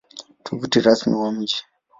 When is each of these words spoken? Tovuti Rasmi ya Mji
Tovuti 0.43 0.79
Rasmi 0.81 1.19
ya 1.23 1.31
Mji 1.31 1.55